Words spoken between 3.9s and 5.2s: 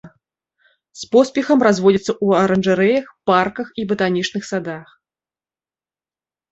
батанічных садах.